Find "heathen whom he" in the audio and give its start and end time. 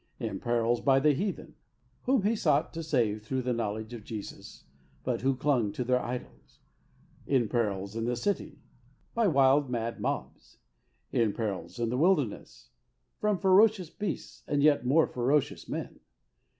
1.13-2.35